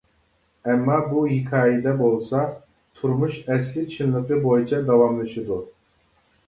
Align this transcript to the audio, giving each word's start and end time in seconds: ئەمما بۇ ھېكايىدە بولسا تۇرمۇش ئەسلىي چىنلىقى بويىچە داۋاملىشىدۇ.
ئەمما 0.71 0.95
بۇ 1.11 1.21
ھېكايىدە 1.33 1.93
بولسا 2.01 2.41
تۇرمۇش 3.01 3.39
ئەسلىي 3.41 3.87
چىنلىقى 3.95 4.43
بويىچە 4.49 4.83
داۋاملىشىدۇ. 4.91 5.63